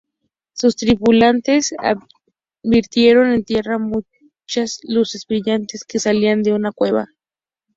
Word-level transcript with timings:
Sus 0.53 0.77
tripulantes 0.77 1.75
advirtieron 2.63 3.33
en 3.33 3.43
tierra 3.45 3.77
muchas 3.77 4.79
luces 4.81 5.27
brillantes 5.27 5.83
que 5.83 5.99
salían 5.99 6.41
de 6.41 6.53
una 6.53 6.71
cueva. 6.71 7.07